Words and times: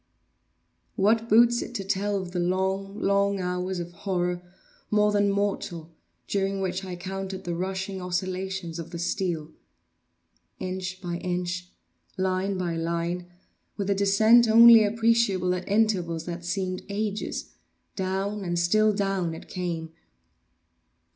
What 0.95 1.29
boots 1.29 1.61
it 1.61 1.75
to 1.75 1.83
tell 1.83 2.19
of 2.19 2.31
the 2.31 2.39
long, 2.39 2.99
long 2.99 3.39
hours 3.39 3.77
of 3.79 3.91
horror 3.93 4.41
more 4.89 5.11
than 5.11 5.29
mortal, 5.29 5.93
during 6.27 6.59
which 6.59 6.83
I 6.83 6.95
counted 6.95 7.43
the 7.43 7.53
rushing 7.53 7.99
vibrations 7.99 8.79
of 8.79 8.89
the 8.89 8.97
steel! 8.97 9.51
Inch 10.57 10.99
by 11.01 11.17
inch—line 11.17 12.57
by 12.57 12.75
line—with 12.77 13.91
a 13.91 13.93
descent 13.93 14.47
only 14.49 14.83
appreciable 14.83 15.53
at 15.53 15.69
intervals 15.69 16.25
that 16.25 16.43
seemed 16.45 16.81
ages—down 16.89 18.43
and 18.43 18.57
still 18.57 18.93
down 18.93 19.35
it 19.35 19.47
came! 19.47 19.91